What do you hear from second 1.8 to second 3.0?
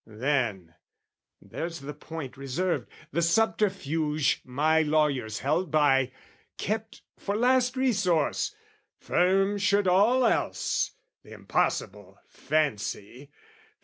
the point reserved,